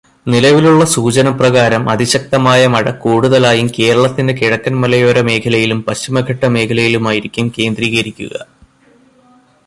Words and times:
നിലവിലുള്ള 0.27 0.85
സൂചനപ്രകാരം 0.85 1.83
അതിശക്തമായ 1.89 2.61
മഴ 2.67 2.91
കൂടുതലായും 3.03 3.67
കേരളത്തിന്റെ 3.79 4.33
കിഴക്കൻ 4.33 4.75
മലയോരമേഖലയിലും 4.81 5.81
പശ്ചിമഘട്ടമേഖലയിലുമായിരിക്കും 5.83 7.53
കേന്ദ്രീകരിക്കുക. 7.59 8.33